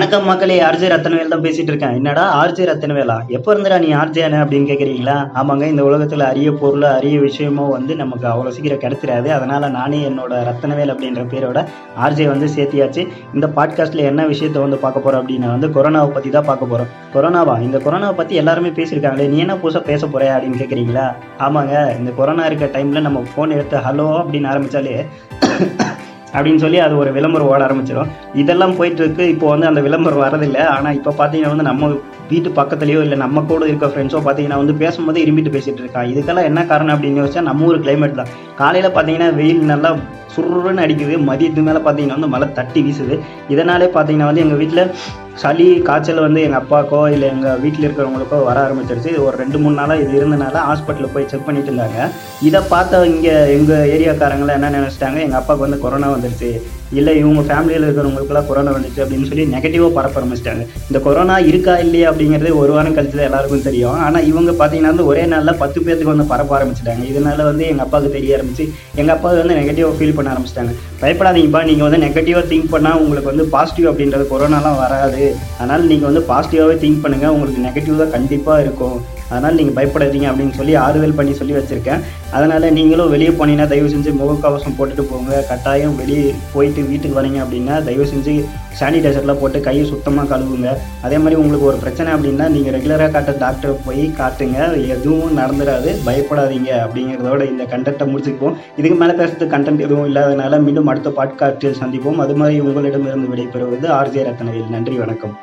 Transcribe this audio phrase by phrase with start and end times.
[0.00, 1.96] வணக்கம் மக்களே ஆர்ஜே ரத்தனவேல் தான் பேசிட்டு இருக்கேன்.
[1.98, 3.16] என்னடா ஆர்ஜே ரத்தனவேலா?
[3.36, 8.26] எப்போ இருந்துடா நீ ஆர்ஜேன அப்படின்னு கேட்குறீங்களா ஆமாங்க இந்த உலகத்தில் அரிய பொருள் அரிய விஷயமோ வந்து நமக்கு
[8.30, 9.28] அவ்வளோ சீக்கிரம் கிடைச்சிடாது.
[9.36, 11.58] அதனால நானே என்னோட ரத்தனவேல் அப்படின்ற பேரோட
[12.04, 13.04] ஆர்ஜே வந்து சேர்த்தியாச்சு.
[13.36, 17.56] இந்த பாட்காஸ்ட்டில் என்ன விஷயத்த வந்து பார்க்க போகிறோம் அப்படின்னா வந்து கொரோனாவை பற்றி தான் பார்க்க போகிறோம் கொரோனாவா?
[17.66, 21.06] இந்த கொரோனாவை பற்றி எல்லாருமே பேசியிருக்காங்களே நீ என்ன புதுசாக பேச போகிற அப்படின்னு கேட்குறீங்களா
[21.48, 24.96] ஆமாங்க இந்த கொரோனா இருக்க டைமில் நம்ம ஃபோன் எடுத்து ஹலோ அப்படின்னு ஆரம்பித்தாலே
[26.34, 28.10] அப்படின்னு சொல்லி அது ஒரு விளம்பரம் ஓட ஆரம்பிச்சிடும்.
[28.42, 31.90] இதெல்லாம் போயிட்டு இருக்கு இப்போ வந்து அந்த விளம்பரம் வரதில்லை ஆனால் இப்போ பார்த்தீங்கன்னா வந்து நம்ம
[32.32, 36.60] வீட்டு பக்கத்துலேயோ இல்லை நம்ம கூட இருக்க ஃப்ரெண்ட்ஸோ பார்த்தீங்கன்னா வந்து பேசும்போது இரும்பிட்டு பேசிட்டு இருக்கான் இதுக்கெல்லாம் என்ன
[36.72, 38.30] காரணம் அப்படின்னு யோசிச்சா நம்ம ஊர் கிளைமேட் தான்.
[38.60, 39.90] காலையில் பார்த்தீங்கன்னா வெயில் நல்லா
[40.34, 41.14] சுருன்னு அடிக்குது.
[41.30, 43.16] மதியத்து மேலே பார்த்தீங்கன்னா வந்து மழை தட்டி வீசுது.
[43.54, 44.84] இதனாலே பார்த்தீங்கன்னா வந்து எங்கள் வீட்டில்
[45.42, 49.12] சளி காய்ச்சல் வந்து எங்கள் அப்பாக்கோ இல்லை எங்கள் வீட்டில் இருக்கிறவங்களுக்கோ வர ஆரம்பிச்சிருச்சு.
[49.26, 52.08] ஒரு ரெண்டு மூணு நாளாக இது இருந்தனால ஹாஸ்பிட்டலில் போய் செக் பண்ணிட்டு இருந்தாங்க.
[52.48, 55.18] இதை பார்த்த இங்கே எங்கள் ஏரியாக்காரங்களாம் என்ன நினச்சிட்டாங்க?
[55.26, 56.50] எங்கள் அப்பாவுக்கு வந்து கொரோனா வந்துருச்சு.
[56.98, 60.62] இல்லை இவங்க ஃபேமிலியில் இருக்கிறவங்களுக்குலாம் கொரோனா வந்துச்சு அப்படின்னு சொல்லி நெகட்டிவாக பரப்ப ஆரம்பிச்சிட்டாங்க.
[60.88, 63.98] இந்த கொரோனா இருக்கா இல்லையா அப்படிங்கிறது ஒரு வாரம் கழிச்சு தான் எல்லாருக்கும் தெரியும்.
[64.06, 67.04] ஆனால் இவங்க பார்த்தீங்கன்னா வந்து ஒரே நாளில் பத்து பேர்த்துக்கு வந்து பரப்ப ஆரம்பிச்சிட்டாங்க.
[67.12, 68.66] இதனால வந்து எங்கள் அப்பாவுக்கு தெரிய ஆரம்பிச்சு
[69.00, 70.74] எங்கள் அப்பா வந்து நெகட்டிவாக ஃபீல் பண்ண ஆரம்பிச்சிட்டாங்க.
[71.04, 71.62] பயப்படாதீங்கப்பா.
[71.70, 75.24] நீங்கள் வந்து நெகட்டிவாக திங்க் பண்ணால் உங்களுக்கு வந்து பாசிட்டிவ் அப்படின்றது கொரோனாலாம் வராது.
[75.58, 78.98] அதனால் நீங்கள் வந்து பாசிட்டிவாகவே திங்க் பண்ணுங்கள் உங்களுக்கு நெகட்டிவ் தான் கண்டிப்பாக இருக்கும்.
[79.30, 82.00] அதனால் நீங்கள் பயப்படாதீங்க அப்படின்னு சொல்லி ஆறுதல் பண்ணி சொல்லி வச்சுருக்கேன்.
[82.36, 85.44] அதனால் நீங்களும் வெளியே போனீங்கன்னா தயவு செஞ்சு முகக்கவசம் போட்டுட்டு போங்க.
[85.50, 88.34] கட்டாயம் வெளியே போயிட்டு வீட்டுக்கு வரீங்க அப்படின்னா தயவு செஞ்சு
[88.80, 90.68] சானிடைசர்லாம் போட்டு கையை சுத்தமாக கழுவுங்க.
[91.02, 94.58] அதே மாதிரி உங்களுக்கு ஒரு பிரச்சனை அப்படின்னா நீங்கள் ரெகுலராக காட்ட டாக்டரை போய் காட்டுங்க.
[94.96, 98.58] எதுவும் நடந்துடாது பயப்படாதீங்க அப்படிங்கிறதோட இந்த கண்டென்ட்டை முடிச்சுக்குவோம்.
[98.76, 102.20] இதுக்கு மேலே பேசுறது கண்டென்ட் எதுவும் இல்லாதனால மீண்டும் அடுத்த பாட்காஸ்டில் சந்திப்போம்.
[102.26, 104.68] அது மாதிரி உங்களிடமிருந்து விடைபெறுவது ஆர்ஜே ரத்னவேல்.
[104.68, 105.34] நன்றி வணக்கம்.